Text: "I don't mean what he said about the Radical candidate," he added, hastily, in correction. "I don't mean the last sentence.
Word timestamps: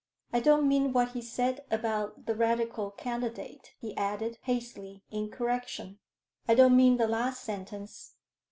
"I 0.33 0.39
don't 0.39 0.67
mean 0.67 0.93
what 0.93 1.09
he 1.11 1.21
said 1.21 1.63
about 1.69 2.25
the 2.25 2.33
Radical 2.33 2.89
candidate," 2.89 3.75
he 3.77 3.95
added, 3.95 4.39
hastily, 4.41 5.03
in 5.11 5.29
correction. 5.29 5.99
"I 6.47 6.55
don't 6.55 6.75
mean 6.75 6.97
the 6.97 7.07
last 7.07 7.43
sentence. 7.43 8.15